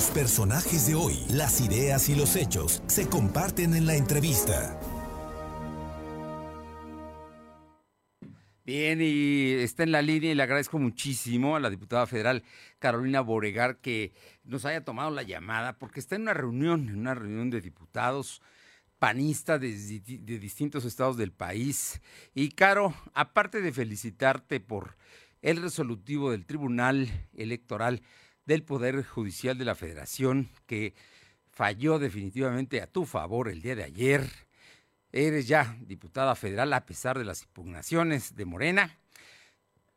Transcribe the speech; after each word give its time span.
Los 0.00 0.10
personajes 0.12 0.86
de 0.86 0.94
hoy, 0.94 1.18
las 1.28 1.60
ideas 1.60 2.08
y 2.08 2.14
los 2.14 2.34
hechos 2.34 2.82
se 2.86 3.06
comparten 3.06 3.74
en 3.74 3.84
la 3.84 3.96
entrevista. 3.96 4.80
Bien, 8.64 9.00
y 9.02 9.50
está 9.62 9.82
en 9.82 9.92
la 9.92 10.00
línea 10.00 10.32
y 10.32 10.34
le 10.34 10.42
agradezco 10.42 10.78
muchísimo 10.78 11.54
a 11.54 11.60
la 11.60 11.68
diputada 11.68 12.06
federal 12.06 12.44
Carolina 12.78 13.20
Boregar 13.20 13.76
que 13.76 14.14
nos 14.42 14.64
haya 14.64 14.82
tomado 14.86 15.10
la 15.10 15.22
llamada 15.22 15.76
porque 15.76 16.00
está 16.00 16.16
en 16.16 16.22
una 16.22 16.32
reunión, 16.32 16.88
en 16.88 16.98
una 16.98 17.14
reunión 17.14 17.50
de 17.50 17.60
diputados 17.60 18.40
panistas 18.98 19.60
de, 19.60 20.00
de 20.00 20.38
distintos 20.38 20.86
estados 20.86 21.18
del 21.18 21.32
país. 21.32 22.00
Y 22.34 22.52
Caro, 22.52 22.94
aparte 23.12 23.60
de 23.60 23.70
felicitarte 23.70 24.60
por 24.60 24.96
el 25.42 25.60
resolutivo 25.60 26.30
del 26.30 26.46
Tribunal 26.46 27.28
Electoral 27.34 28.00
del 28.50 28.64
Poder 28.64 29.04
Judicial 29.04 29.56
de 29.56 29.64
la 29.64 29.76
Federación 29.76 30.48
que 30.66 30.92
falló 31.52 32.00
definitivamente 32.00 32.82
a 32.82 32.88
tu 32.88 33.04
favor 33.06 33.48
el 33.48 33.62
día 33.62 33.76
de 33.76 33.84
ayer, 33.84 34.22
Eres 35.12 35.48
ya 35.48 35.76
diputada 35.80 36.36
federal 36.36 36.72
a 36.72 36.86
pesar 36.86 37.18
de 37.18 37.24
las 37.24 37.42
impugnaciones 37.42 38.36
de 38.36 38.44
Morena. 38.44 38.90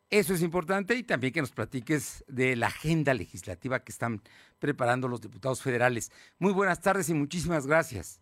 Eso 0.09 0.33
es 0.33 0.41
importante 0.41 0.95
y 0.95 1.03
también 1.03 1.33
que 1.33 1.41
nos 1.41 1.51
platiques 1.51 2.23
de 2.27 2.55
la 2.55 2.67
agenda 2.67 3.13
legislativa 3.13 3.83
que 3.83 3.91
están 3.91 4.21
preparando 4.57 5.07
los 5.07 5.21
diputados 5.21 5.61
federales. 5.61 6.11
Muy 6.39 6.51
buenas 6.51 6.81
tardes 6.81 7.09
y 7.09 7.13
muchísimas 7.13 7.67
gracias. 7.67 8.21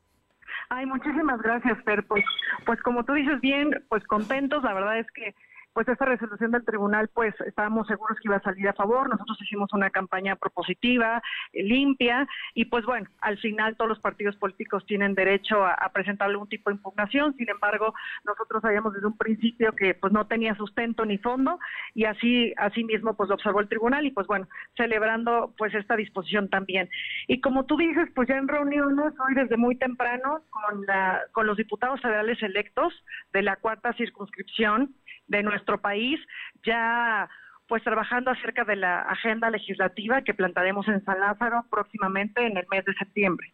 Ay, 0.70 0.86
muchísimas 0.86 1.42
gracias, 1.42 1.78
Fer. 1.86 2.06
Pues, 2.08 2.24
pues 2.66 2.82
como 2.82 3.06
tú 3.06 3.14
dices 3.14 3.40
bien, 3.40 3.70
pues 3.88 4.04
contentos. 4.06 4.64
La 4.64 4.74
verdad 4.74 5.00
es 5.00 5.08
que 5.12 5.34
pues 5.74 5.88
esta 5.88 6.06
resolución 6.06 6.52
del 6.52 6.66
tribunal, 6.66 7.10
pues 7.14 7.34
estábamos 7.46 7.88
seguros 7.88 8.18
que 8.18 8.28
iba 8.28 8.38
a 8.38 8.42
salir 8.42 8.68
a 8.68 8.74
favor. 8.74 9.10
Nosotros 9.10 9.38
hicimos 9.42 9.72
una 9.74 9.90
campaña 9.90 10.36
propositiva, 10.36 11.22
eh, 11.54 11.64
limpia, 11.64 12.28
y 12.54 12.66
pues 12.66 12.86
bueno, 12.86 13.08
al 13.22 13.38
final 13.38 13.76
todos 13.78 13.90
los 13.90 14.00
partidos 14.00 14.36
políticos 14.36 14.86
tienen 14.86 15.16
derecho 15.16 15.64
a, 15.64 15.90
presentar 15.94 16.30
algún 16.30 16.48
tipo 16.48 16.70
de 16.70 16.76
impugnación. 16.76 17.36
Sin 17.36 17.50
embargo, 17.50 17.94
nosotros 18.24 18.62
sabíamos 18.62 18.94
desde 18.94 19.08
un 19.08 19.18
principio 19.18 19.74
que 19.74 19.94
pues 19.94 20.12
no 20.14 20.28
tenía 20.28 20.56
sustento 20.56 21.06
ni 21.06 21.18
fondo, 21.18 21.60
y 21.94 22.06
así, 22.06 22.54
así 22.58 22.84
mismo 22.84 23.16
pues 23.16 23.30
lo 23.30 23.36
observó 23.36 23.60
el 23.60 23.70
tribunal, 23.70 24.06
y 24.06 24.12
pues 24.12 24.28
bueno, 24.28 24.48
celebrando 24.76 25.54
pues 25.58 25.74
esta 25.74 25.96
disposición 25.96 26.50
también. 26.50 26.90
Y 27.28 27.42
como 27.42 27.66
tú 27.66 27.78
dices, 27.78 28.10
pues 28.16 28.28
ya 28.28 28.38
en 28.38 28.48
reuniones 28.48 29.14
hoy 29.20 29.36
desde 29.36 29.58
muy 29.58 29.76
temprano 29.76 30.42
con, 30.50 30.86
la, 30.86 31.22
con 31.32 31.48
los 31.48 31.58
diputados 31.58 32.02
federales 32.02 32.42
electos 32.42 32.94
de 33.34 33.42
la 33.42 33.56
cuarta 33.56 33.94
circunscripción 33.94 34.96
de 35.32 35.44
nuestro 35.44 35.82
país, 35.82 36.20
ya 36.64 37.30
pues 37.68 37.84
trabajando 37.84 38.32
acerca 38.32 38.66
de 38.66 38.76
la 38.76 39.02
agenda 39.04 39.50
legislativa 39.50 40.22
que 40.24 40.34
plantaremos 40.34 40.88
en 40.90 41.04
San 41.06 41.20
Lázaro 41.22 41.66
próximamente 41.72 42.46
en 42.46 42.58
el 42.58 42.68
mes 42.70 42.84
de 42.84 42.94
septiembre. 42.96 43.54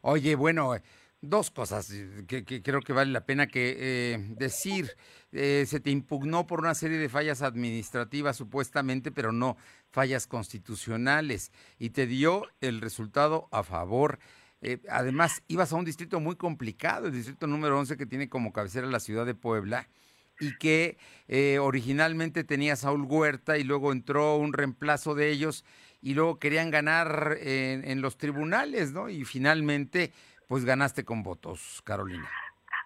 Oye, 0.00 0.34
bueno, 0.34 0.74
dos 1.20 1.52
cosas 1.52 1.92
que, 2.26 2.44
creo 2.44 2.80
que 2.80 2.92
vale 2.92 3.12
la 3.12 3.24
pena 3.24 3.46
que 3.46 3.76
eh, 3.78 4.18
decir. 4.36 4.90
Eh, 5.30 5.64
se 5.66 5.80
te 5.80 5.90
impugnó 5.90 6.46
por 6.46 6.60
una 6.60 6.74
serie 6.74 6.98
de 6.98 7.08
fallas 7.08 7.42
administrativas 7.42 8.36
supuestamente, 8.36 9.12
pero 9.12 9.30
no 9.30 9.56
fallas 9.90 10.26
constitucionales, 10.26 11.52
y 11.78 11.90
te 11.90 12.06
dio 12.06 12.42
el 12.60 12.80
resultado 12.80 13.48
a 13.52 13.62
favor. 13.62 14.18
Eh, 14.62 14.78
además, 14.88 15.42
ibas 15.46 15.72
a 15.72 15.76
un 15.76 15.84
distrito 15.84 16.18
muy 16.18 16.34
complicado, 16.36 17.06
el 17.06 17.12
distrito 17.12 17.46
número 17.46 17.78
11 17.78 17.96
que 17.96 18.06
tiene 18.06 18.28
como 18.28 18.52
cabecera 18.52 18.86
la 18.88 18.98
ciudad 18.98 19.26
de 19.26 19.34
Puebla, 19.34 19.88
y 20.40 20.56
que 20.58 20.98
eh, 21.28 21.58
originalmente 21.58 22.44
tenía 22.44 22.76
Saúl 22.76 23.02
Huerta 23.02 23.58
y 23.58 23.64
luego 23.64 23.92
entró 23.92 24.36
un 24.36 24.52
reemplazo 24.52 25.14
de 25.14 25.30
ellos 25.30 25.64
y 26.02 26.14
luego 26.14 26.38
querían 26.38 26.70
ganar 26.70 27.38
en, 27.40 28.02
los 28.02 28.18
tribunales, 28.18 28.92
¿no? 28.92 29.08
Y 29.08 29.24
finalmente, 29.24 30.12
pues 30.48 30.66
ganaste 30.66 31.02
con 31.04 31.22
votos, 31.22 31.80
Carolina. 31.82 32.28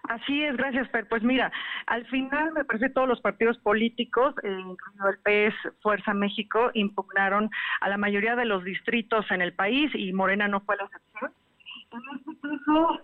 Así 0.03 0.41
es, 0.41 0.55
gracias, 0.55 0.89
Fer. 0.89 1.05
Pues 1.07 1.21
mira, 1.21 1.51
al 1.85 2.05
final 2.07 2.53
me 2.53 2.63
parece 2.63 2.87
que 2.87 2.93
todos 2.93 3.09
los 3.09 3.19
partidos 3.19 3.57
políticos, 3.57 4.33
eh, 4.43 4.49
incluido 4.49 5.09
el 5.09 5.19
PS, 5.19 5.73
Fuerza 5.81 6.13
México, 6.13 6.71
impugnaron 6.73 7.49
a 7.81 7.89
la 7.89 7.97
mayoría 7.97 8.37
de 8.37 8.45
los 8.45 8.63
distritos 8.63 9.29
en 9.31 9.41
el 9.41 9.53
país 9.53 9.91
y 9.93 10.13
Morena 10.13 10.47
no 10.47 10.61
fue 10.61 10.77
la 10.77 10.85
excepción. 10.85 11.31
En 11.91 12.01
este 12.15 12.39
caso, 12.41 12.99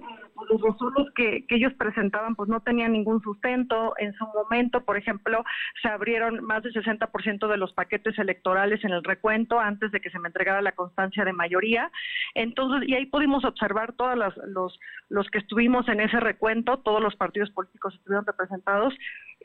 los 0.50 0.62
resolutos 0.62 1.08
que, 1.16 1.46
que, 1.48 1.56
ellos 1.56 1.74
presentaban 1.74 2.36
pues 2.36 2.50
no 2.50 2.60
tenían 2.60 2.92
ningún 2.92 3.20
sustento. 3.22 3.96
En 3.98 4.14
su 4.14 4.26
momento, 4.28 4.82
por 4.86 4.96
ejemplo, 4.98 5.44
se 5.82 5.88
abrieron 5.88 6.44
más 6.44 6.62
del 6.62 6.74
60% 6.74 7.48
de 7.48 7.58
los 7.58 7.74
paquetes 7.74 8.18
electorales 8.20 8.84
en 8.84 8.92
el 8.92 9.04
recuento 9.04 9.60
antes 9.60 9.92
de 9.92 10.02
que 10.02 10.12
se 10.12 10.20
me 10.20 10.28
entregara 10.28 10.62
la 10.62 10.74
constancia 10.74 11.26
de 11.26 11.34
mayoría. 11.34 11.92
Entonces, 12.36 12.88
y 12.88 12.94
ahí 12.94 13.08
pudimos 13.08 13.44
observar 13.44 13.94
todos 13.94 14.16
los, 14.46 14.80
los 15.10 15.30
que 15.30 15.40
estuvimos 15.40 15.88
en 15.88 16.02
ese 16.02 16.20
recuento, 16.20 16.78
todos 16.78 17.02
los 17.02 17.16
partidos 17.16 17.50
políticos 17.52 17.96
estuvieron 17.96 18.26
representados, 18.26 18.94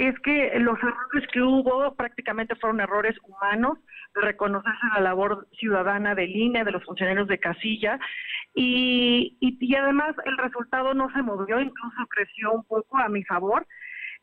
es 0.00 0.18
que 0.20 0.58
los 0.60 0.78
errores 0.78 1.28
que 1.30 1.42
hubo 1.42 1.94
prácticamente 1.94 2.54
fueron 2.56 2.80
errores 2.80 3.14
humanos, 3.22 3.78
de 4.14 4.22
reconocerse 4.22 4.86
la 4.94 5.00
labor 5.00 5.46
ciudadana 5.58 6.14
del 6.14 6.34
INE, 6.34 6.64
de 6.64 6.70
los 6.70 6.82
funcionarios 6.84 7.28
de 7.28 7.38
casilla, 7.38 8.00
y, 8.54 9.36
y, 9.40 9.74
además 9.74 10.16
el 10.24 10.38
resultado 10.38 10.94
no 10.94 11.12
se 11.12 11.22
movió, 11.22 11.60
incluso 11.60 12.06
creció 12.08 12.50
un 12.52 12.64
poco 12.64 12.96
a 12.96 13.10
mi 13.10 13.22
favor. 13.24 13.66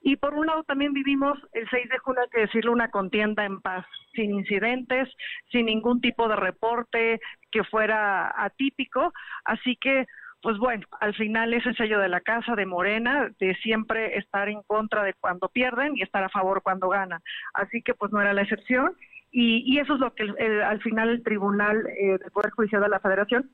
Y 0.02 0.16
por 0.16 0.34
un 0.34 0.48
lado 0.48 0.64
también 0.64 0.94
vivimos 0.94 1.38
el 1.54 1.70
6 1.70 1.90
de 1.90 1.98
junio, 2.00 2.22
hay 2.24 2.30
que 2.30 2.42
decirlo, 2.42 2.72
una 2.72 2.90
contienda 2.90 3.46
en 3.46 3.62
paz, 3.62 3.86
sin 4.14 4.32
incidentes, 4.34 5.08
sin 5.52 5.68
ningún 5.68 6.02
tipo 6.02 6.28
de 6.28 6.36
reporte 6.38 7.20
que 7.52 7.64
fuera 7.64 8.34
atípico. 8.44 9.14
Así 9.46 9.76
que, 9.76 10.08
pues 10.42 10.58
bueno, 10.58 10.86
al 11.00 11.16
final 11.16 11.54
ese 11.54 11.74
sello 11.74 12.00
de 12.00 12.10
la 12.10 12.22
casa 12.22 12.56
de 12.56 12.66
Morena, 12.66 13.30
de 13.40 13.56
siempre 13.56 14.18
estar 14.18 14.50
en 14.50 14.62
contra 14.64 15.04
de 15.04 15.14
cuando 15.14 15.50
pierden 15.50 15.98
y 15.98 16.04
estar 16.04 16.24
a 16.24 16.30
favor 16.30 16.62
cuando 16.62 16.90
ganan. 16.90 17.22
Así 17.54 17.82
que 17.82 17.94
pues 17.94 18.12
no 18.12 18.22
era 18.22 18.34
la 18.34 18.44
excepción. 18.44 18.96
Y, 19.32 19.64
y 19.66 19.80
eso 19.80 19.96
es 19.96 20.00
lo 20.00 20.14
que 20.14 20.24
al 20.64 20.82
final 20.82 21.10
el 21.10 21.24
Tribunal 21.24 21.86
eh, 21.88 22.18
del 22.18 22.32
Poder 22.32 22.52
Judicial 22.52 22.82
de 22.82 22.90
la 22.90 23.00
Federación 23.00 23.50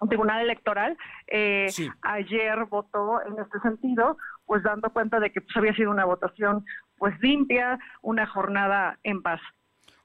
un 0.00 0.08
tribunal 0.08 0.42
electoral 0.42 0.96
eh, 1.26 1.68
ayer 2.02 2.64
votó 2.66 3.20
en 3.22 3.38
este 3.38 3.58
sentido, 3.60 4.18
pues 4.44 4.62
dando 4.62 4.90
cuenta 4.90 5.20
de 5.20 5.32
que 5.32 5.40
pues, 5.40 5.56
había 5.56 5.74
sido 5.74 5.90
una 5.90 6.04
votación 6.04 6.64
pues 6.98 7.14
limpia, 7.20 7.78
una 8.02 8.26
jornada 8.26 8.98
en 9.02 9.22
paz. 9.22 9.40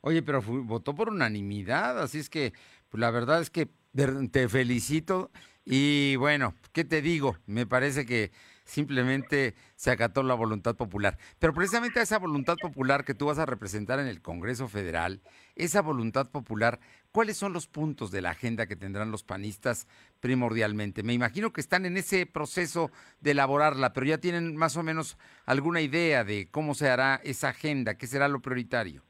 Oye, 0.02 0.22
pero 0.24 0.42
votó 0.42 0.96
por 0.96 1.10
unanimidad, 1.10 2.02
así 2.02 2.20
es 2.20 2.30
que 2.30 2.54
pues, 2.90 3.00
la 3.00 3.12
verdad 3.12 3.42
es 3.42 3.50
que 3.50 3.70
te 4.32 4.48
felicito 4.48 5.32
y 5.66 6.16
bueno, 6.16 6.56
¿qué 6.74 6.84
te 6.84 7.02
digo? 7.02 7.38
Me 7.46 7.66
parece 7.66 8.06
que 8.06 8.32
simplemente 8.66 9.56
se 9.76 9.92
acató 9.92 10.24
la 10.24 10.34
voluntad 10.34 10.76
popular. 10.76 11.18
Pero 11.40 11.54
precisamente 11.54 12.00
a 12.00 12.04
esa 12.04 12.20
voluntad 12.20 12.56
popular 12.56 13.04
que 13.04 13.14
tú 13.14 13.26
vas 13.26 13.38
a 13.38 13.46
representar 13.46 14.00
en 14.00 14.08
el 14.08 14.22
Congreso 14.22 14.68
Federal, 14.68 15.22
esa 15.56 15.82
voluntad 15.82 16.30
popular, 16.30 16.80
¿cuáles 17.12 17.38
son 17.38 17.54
los 17.54 17.68
puntos 17.68 18.12
de 18.12 18.22
la 18.22 18.32
agenda 18.32 18.68
que 18.68 18.76
tendrán 18.76 19.12
los 19.12 19.24
panistas 19.24 19.88
primordialmente? 20.20 21.04
Me 21.04 21.14
imagino 21.14 21.52
que 21.52 21.62
están 21.62 21.86
en 21.86 21.98
ese 21.98 22.26
proceso 22.26 22.92
de 23.20 23.32
elaborarla, 23.32 23.94
pero 23.94 24.06
ya 24.06 24.20
tienen 24.20 24.56
más 24.56 24.78
o 24.78 24.84
menos 24.84 25.18
alguna 25.46 25.82
idea 25.82 26.24
de 26.24 26.50
cómo 26.50 26.74
se 26.74 26.90
hará 26.90 27.20
esa 27.24 27.50
agenda, 27.50 27.98
qué 27.98 28.08
será 28.08 28.28
lo 28.28 28.42
prioritario. 28.42 29.04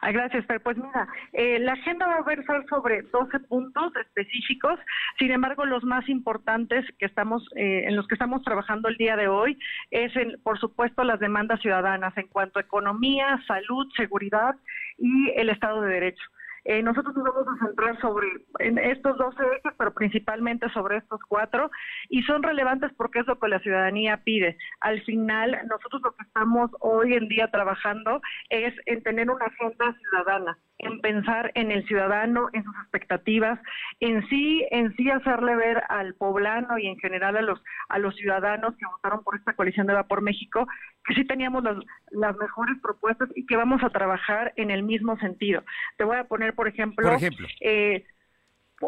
Ay, 0.00 0.12
gracias, 0.12 0.44
pues 0.62 0.76
mira, 0.76 1.08
eh, 1.32 1.58
la 1.58 1.72
agenda 1.72 2.06
va 2.06 2.16
a 2.16 2.22
versar 2.22 2.64
sobre 2.68 3.02
12 3.02 3.40
puntos 3.40 3.92
específicos, 3.96 4.78
sin 5.18 5.30
embargo, 5.30 5.64
los 5.64 5.84
más 5.84 6.08
importantes 6.08 6.84
que 6.98 7.06
estamos, 7.06 7.48
eh, 7.56 7.84
en 7.86 7.96
los 7.96 8.06
que 8.06 8.14
estamos 8.14 8.42
trabajando 8.42 8.88
el 8.88 8.96
día 8.96 9.16
de 9.16 9.28
hoy 9.28 9.58
es, 9.90 10.14
en, 10.16 10.40
por 10.42 10.58
supuesto, 10.58 11.04
las 11.04 11.20
demandas 11.20 11.60
ciudadanas 11.60 12.16
en 12.16 12.28
cuanto 12.28 12.58
a 12.58 12.62
economía, 12.62 13.42
salud, 13.46 13.86
seguridad 13.96 14.56
y 14.98 15.30
el 15.36 15.48
Estado 15.48 15.80
de 15.82 15.94
Derecho. 15.94 16.24
Eh, 16.68 16.82
nosotros 16.82 17.14
nos 17.14 17.24
vamos 17.24 17.46
a 17.48 17.64
centrar 17.64 18.00
sobre 18.00 18.26
en 18.58 18.78
estos 18.78 19.16
12 19.16 19.40
ejes, 19.40 19.72
pero 19.78 19.94
principalmente 19.94 20.68
sobre 20.70 20.96
estos 20.96 21.20
cuatro, 21.28 21.70
y 22.08 22.22
son 22.22 22.42
relevantes 22.42 22.92
porque 22.96 23.20
es 23.20 23.26
lo 23.28 23.38
que 23.38 23.46
la 23.46 23.60
ciudadanía 23.60 24.22
pide. 24.24 24.58
Al 24.80 25.00
final, 25.02 25.56
nosotros 25.68 26.02
lo 26.02 26.12
que 26.16 26.24
estamos 26.24 26.72
hoy 26.80 27.14
en 27.14 27.28
día 27.28 27.52
trabajando 27.52 28.20
es 28.50 28.74
en 28.86 29.02
tener 29.04 29.30
una 29.30 29.46
agenda 29.46 29.96
ciudadana 30.00 30.58
en 30.78 31.00
pensar 31.00 31.52
en 31.54 31.70
el 31.70 31.86
ciudadano, 31.86 32.48
en 32.52 32.62
sus 32.62 32.74
expectativas, 32.82 33.58
en 34.00 34.26
sí, 34.28 34.66
en 34.70 34.94
sí 34.96 35.10
hacerle 35.10 35.56
ver 35.56 35.82
al 35.88 36.14
poblano 36.14 36.78
y 36.78 36.86
en 36.86 36.98
general 36.98 37.36
a 37.36 37.42
los 37.42 37.62
a 37.88 37.98
los 37.98 38.14
ciudadanos 38.16 38.76
que 38.76 38.86
votaron 38.86 39.22
por 39.22 39.36
esta 39.36 39.54
coalición 39.54 39.86
de 39.86 39.94
Vapor 39.94 40.22
México 40.22 40.66
que 41.06 41.14
sí 41.14 41.24
teníamos 41.24 41.62
las, 41.62 41.76
las 42.10 42.36
mejores 42.36 42.76
propuestas 42.82 43.28
y 43.34 43.46
que 43.46 43.56
vamos 43.56 43.82
a 43.82 43.90
trabajar 43.90 44.52
en 44.56 44.70
el 44.70 44.82
mismo 44.82 45.16
sentido. 45.18 45.62
Te 45.96 46.04
voy 46.04 46.16
a 46.16 46.24
poner, 46.24 46.54
por 46.54 46.68
ejemplo, 46.68 47.08
por 47.08 47.16
ejemplo. 47.16 47.46
Eh, 47.60 48.04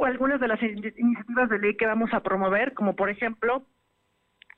algunas 0.02 0.40
de 0.40 0.48
las 0.48 0.62
iniciativas 0.62 1.48
de 1.48 1.58
ley 1.58 1.76
que 1.76 1.86
vamos 1.86 2.12
a 2.12 2.20
promover, 2.20 2.74
como 2.74 2.94
por 2.94 3.08
ejemplo 3.08 3.64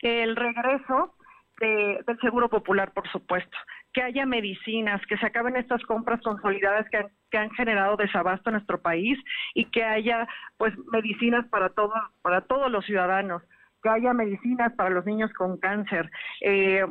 el 0.00 0.34
regreso 0.34 1.14
del 1.60 2.18
Seguro 2.22 2.48
Popular, 2.48 2.92
por 2.92 3.06
supuesto, 3.10 3.56
que 3.92 4.02
haya 4.02 4.24
medicinas, 4.24 5.04
que 5.06 5.18
se 5.18 5.26
acaben 5.26 5.56
estas 5.56 5.82
compras 5.82 6.20
consolidadas 6.22 6.88
que 6.88 6.96
han, 6.96 7.08
que 7.30 7.36
han 7.36 7.50
generado 7.50 7.96
desabasto 7.96 8.48
en 8.48 8.54
nuestro 8.54 8.80
país 8.80 9.18
y 9.54 9.66
que 9.66 9.84
haya 9.84 10.26
pues 10.56 10.72
medicinas 10.90 11.46
para 11.48 11.68
todos 11.68 11.92
para 12.22 12.40
todos 12.42 12.70
los 12.70 12.84
ciudadanos, 12.86 13.42
que 13.82 13.90
haya 13.90 14.14
medicinas 14.14 14.72
para 14.72 14.90
los 14.90 15.04
niños 15.04 15.32
con 15.34 15.58
cáncer. 15.58 16.10
Eh, 16.40 16.86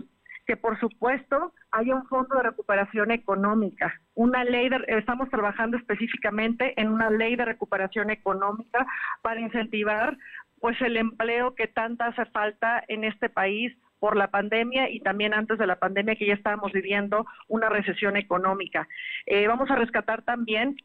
que 0.50 0.58
por 0.58 0.80
supuesto 0.80 1.54
haya 1.70 1.94
un 1.94 2.08
fondo 2.08 2.36
de 2.38 2.42
recuperación 2.42 3.12
económica, 3.12 3.94
una 4.16 4.44
ley 4.44 4.68
de, 4.68 4.84
estamos 4.88 5.30
trabajando 5.30 5.78
específicamente 5.78 6.74
en 6.82 6.88
una 6.88 7.12
ley 7.12 7.36
de 7.36 7.46
recuperación 7.46 8.10
económica 8.10 8.84
para 9.22 9.42
incentivar 9.42 10.18
pues 10.60 10.82
el 10.82 10.98
empleo 10.98 11.54
que 11.54 11.68
tanta 11.68 12.08
hace 12.08 12.26
falta 12.32 12.84
en 12.88 13.04
este 13.04 13.30
país 13.30 13.78
por 14.00 14.18
la 14.18 14.32
pandemia 14.32 14.90
y 14.90 15.02
también 15.02 15.36
antes 15.36 15.60
de 15.60 15.68
la 15.68 15.78
pandemia 15.78 16.16
que 16.16 16.26
ya 16.26 16.34
estábamos 16.34 16.72
viviendo 16.72 17.28
una 17.48 17.70
recesión 17.70 18.18
económica. 18.18 18.88
Eh, 19.28 19.46
vamos 19.46 19.70
a 19.70 19.76
rescatar 19.76 20.24
también 20.24 20.78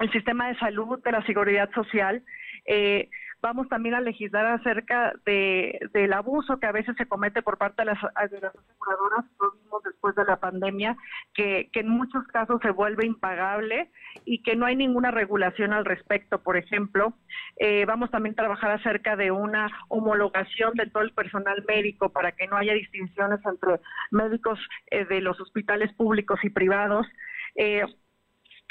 el 0.00 0.10
sistema 0.10 0.48
de 0.48 0.58
salud 0.58 1.00
de 1.04 1.12
la 1.12 1.24
seguridad 1.26 1.70
social. 1.74 2.24
Eh, 2.66 3.08
Vamos 3.42 3.68
también 3.68 3.94
a 3.94 4.00
legislar 4.00 4.46
acerca 4.46 5.12
de, 5.24 5.78
del 5.92 6.12
abuso 6.12 6.58
que 6.60 6.66
a 6.66 6.72
veces 6.72 6.94
se 6.96 7.06
comete 7.06 7.42
por 7.42 7.56
parte 7.56 7.82
de 7.82 7.86
las, 7.86 7.98
de 8.30 8.40
las 8.40 8.54
aseguradoras, 8.54 9.24
lo 9.40 9.52
vimos 9.52 9.82
después 9.82 10.14
de 10.14 10.24
la 10.24 10.36
pandemia, 10.36 10.96
que, 11.34 11.70
que 11.72 11.80
en 11.80 11.88
muchos 11.88 12.26
casos 12.28 12.60
se 12.62 12.70
vuelve 12.70 13.06
impagable 13.06 13.90
y 14.24 14.42
que 14.42 14.56
no 14.56 14.66
hay 14.66 14.76
ninguna 14.76 15.10
regulación 15.10 15.72
al 15.72 15.86
respecto. 15.86 16.42
Por 16.42 16.56
ejemplo, 16.56 17.14
eh, 17.56 17.84
vamos 17.86 18.10
también 18.10 18.34
a 18.34 18.42
trabajar 18.42 18.72
acerca 18.72 19.16
de 19.16 19.30
una 19.30 19.70
homologación 19.88 20.74
de 20.74 20.86
todo 20.86 21.02
el 21.02 21.12
personal 21.12 21.64
médico 21.66 22.10
para 22.10 22.32
que 22.32 22.46
no 22.46 22.56
haya 22.56 22.74
distinciones 22.74 23.40
entre 23.46 23.80
médicos 24.10 24.58
eh, 24.90 25.06
de 25.06 25.20
los 25.20 25.40
hospitales 25.40 25.92
públicos 25.94 26.38
y 26.42 26.50
privados. 26.50 27.06
Eh, 27.54 27.84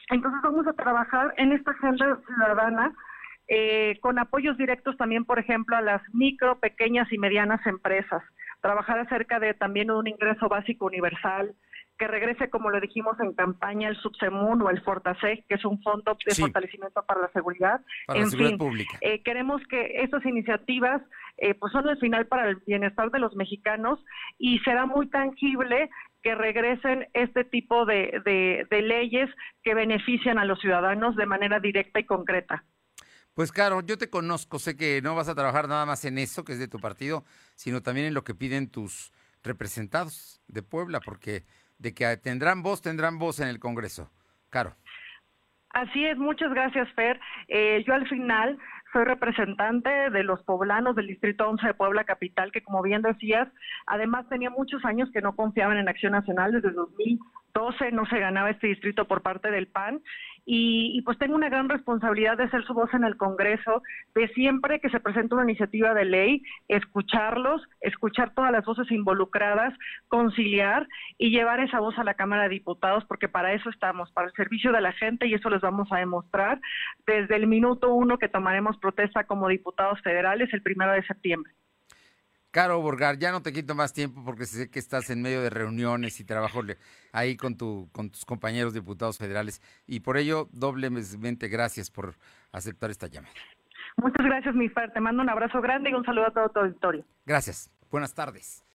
entonces 0.09 0.41
vamos 0.43 0.67
a 0.67 0.73
trabajar 0.73 1.33
en 1.37 1.51
esta 1.51 1.71
agenda 1.71 2.19
ciudadana 2.25 2.93
eh, 3.49 3.97
con 4.01 4.19
apoyos 4.19 4.57
directos 4.57 4.95
también, 4.95 5.25
por 5.25 5.39
ejemplo, 5.39 5.75
a 5.75 5.81
las 5.81 6.01
micro, 6.13 6.59
pequeñas 6.59 7.11
y 7.11 7.17
medianas 7.17 7.65
empresas. 7.65 8.21
Trabajar 8.61 8.99
acerca 8.99 9.39
de 9.39 9.55
también 9.55 9.89
un 9.89 10.07
ingreso 10.07 10.47
básico 10.47 10.85
universal, 10.85 11.55
que 11.97 12.07
regrese, 12.07 12.49
como 12.49 12.69
lo 12.69 12.79
dijimos 12.79 13.19
en 13.19 13.33
campaña, 13.33 13.89
el 13.89 13.97
Subsemun 13.97 14.61
o 14.61 14.69
el 14.69 14.81
Fortaseg, 14.81 15.45
que 15.47 15.55
es 15.55 15.65
un 15.65 15.81
fondo 15.81 16.15
de 16.25 16.35
fortalecimiento 16.35 17.03
para 17.03 17.21
la 17.21 17.31
seguridad. 17.31 17.81
Para 18.05 18.19
en 18.19 18.25
la 18.25 18.31
seguridad 18.31 18.57
pública. 18.57 18.97
Eh, 19.01 19.23
queremos 19.23 19.61
que 19.67 20.03
estas 20.03 20.23
iniciativas 20.25 21.01
eh, 21.37 21.55
pues 21.55 21.73
son 21.73 21.89
el 21.89 21.97
final 21.97 22.27
para 22.27 22.47
el 22.49 22.57
bienestar 22.67 23.09
de 23.09 23.19
los 23.19 23.35
mexicanos 23.35 23.99
y 24.37 24.59
será 24.59 24.85
muy 24.85 25.09
tangible 25.09 25.89
que 26.21 26.35
regresen 26.35 27.07
este 27.13 27.45
tipo 27.45 27.85
de, 27.85 28.21
de 28.69 28.81
leyes 28.81 29.29
que 29.63 29.73
benefician 29.73 30.37
a 30.37 30.45
los 30.45 30.59
ciudadanos 30.59 31.15
de 31.15 31.25
manera 31.25 31.59
directa 31.59 31.99
y 31.99 32.05
concreta. 32.05 32.63
Pues 33.39 33.53
claro, 33.53 33.79
yo 33.79 33.97
te 33.97 34.09
conozco, 34.09 34.59
sé 34.59 34.75
que 34.75 35.01
no 35.01 35.15
vas 35.15 35.29
a 35.29 35.33
trabajar 35.33 35.69
nada 35.69 35.85
más 35.85 36.03
en 36.03 36.17
eso, 36.17 36.43
que 36.43 36.51
es 36.51 36.59
de 36.59 36.67
tu 36.67 36.77
partido, 36.77 37.23
sino 37.55 37.81
también 37.81 38.07
en 38.07 38.13
lo 38.13 38.25
que 38.25 38.35
piden 38.35 38.69
tus 38.69 39.13
representados 39.43 40.41
de 40.49 40.61
Puebla, 40.61 40.99
porque 40.99 41.45
de 41.77 41.93
que 41.93 42.17
tendrán 42.17 42.63
voz, 42.63 42.81
tendrán 42.81 43.17
voz 43.17 43.39
en 43.39 43.47
el 43.47 43.61
Congreso. 43.61 44.11
Caro. 44.49 44.75
Así 45.69 46.03
es, 46.03 46.17
muchas 46.17 46.51
gracias, 46.51 46.91
Fer. 46.95 47.17
Eh, 47.47 47.81
yo 47.87 47.93
al 47.93 48.09
final 48.09 48.57
soy 48.91 49.05
representante 49.05 49.89
de 50.09 50.23
los 50.23 50.43
poblanos 50.43 50.97
del 50.97 51.07
Distrito 51.07 51.47
11 51.47 51.67
de 51.67 51.73
Puebla 51.75 52.03
Capital, 52.03 52.51
que 52.51 52.61
como 52.61 52.81
bien 52.81 53.01
decías, 53.01 53.47
además 53.85 54.27
tenía 54.27 54.49
muchos 54.49 54.83
años 54.83 55.09
que 55.13 55.21
no 55.21 55.37
confiaban 55.37 55.77
en 55.77 55.87
Acción 55.87 56.11
Nacional 56.11 56.51
desde 56.51 56.71
2012, 56.71 57.91
no 57.93 58.05
se 58.07 58.19
ganaba 58.19 58.49
este 58.49 58.67
distrito 58.67 59.07
por 59.07 59.21
parte 59.21 59.49
del 59.49 59.67
PAN 59.67 60.01
y, 60.51 61.03
pues 61.03 61.19
tengo 61.19 61.35
una 61.35 61.47
gran 61.47 61.69
responsabilidad 61.69 62.35
de 62.35 62.49
ser 62.49 62.65
su 62.65 62.73
voz 62.73 62.91
en 62.95 63.03
el 63.03 63.17
Congreso, 63.17 63.83
de 64.15 64.27
siempre 64.29 64.79
que 64.79 64.89
se 64.89 64.99
presenta 64.99 65.35
una 65.35 65.43
iniciativa 65.43 65.93
de 65.93 66.05
ley, 66.05 66.41
escucharlos, 66.67 67.61
escuchar 67.81 68.33
todas 68.33 68.51
las 68.51 68.65
voces 68.65 68.89
involucradas, 68.89 69.75
conciliar 70.07 70.87
y 71.19 71.29
llevar 71.29 71.59
esa 71.59 71.79
voz 71.79 71.99
a 71.99 72.03
la 72.03 72.15
Cámara 72.15 72.43
de 72.43 72.49
Diputados, 72.49 73.05
porque 73.05 73.29
para 73.29 73.53
eso 73.53 73.69
estamos, 73.69 74.11
para 74.11 74.29
el 74.29 74.33
servicio 74.33 74.71
de 74.71 74.81
la 74.81 74.93
gente 74.93 75.27
y 75.27 75.35
eso 75.35 75.51
les 75.51 75.61
vamos 75.61 75.87
a 75.91 75.97
demostrar 75.97 76.59
desde 77.05 77.35
el 77.35 77.45
minuto 77.45 77.93
uno 77.93 78.17
que 78.17 78.27
tomaremos 78.27 78.75
protesta 78.79 79.25
como 79.25 79.49
diputados 79.49 80.01
federales 80.01 80.51
el 80.51 80.63
primero 80.63 80.93
de 80.93 81.03
septiembre. 81.03 81.53
Caro 82.51 82.81
Borgar, 82.81 83.19
ya 83.19 83.31
no 83.31 83.41
te 83.41 83.53
quito 83.53 83.75
más 83.75 83.93
tiempo 83.93 84.23
porque 84.25 84.45
sé 84.45 84.71
que 84.71 84.79
estás 84.79 85.09
en 85.11 85.21
medio 85.21 85.41
de 85.41 85.51
reuniones 85.51 86.19
y 86.19 86.23
trabajo 86.23 86.61
ahí 87.11 87.37
con, 87.37 87.55
tu, 87.55 87.89
con 87.91 88.09
tus 88.09 88.25
compañeros 88.25 88.73
diputados 88.73 89.19
federales 89.19 89.61
y 89.85 89.99
por 89.99 90.17
ello 90.17 90.49
doblemente 90.51 91.47
gracias 91.47 91.91
por 91.91 92.15
aceptar 92.51 92.89
esta 92.89 93.07
llamada. 93.07 93.33
Muchas 93.97 94.25
gracias, 94.25 94.55
mi. 94.55 94.69
Te 94.69 94.99
mando 94.99 95.21
un 95.21 95.29
abrazo 95.29 95.61
grande 95.61 95.89
y 95.89 95.93
un 95.93 96.05
saludo 96.05 96.27
a 96.27 96.31
todo 96.31 96.49
tu 96.49 96.59
auditorio. 96.59 97.05
Gracias. 97.25 97.69
Buenas 97.91 98.13
tardes. 98.13 98.63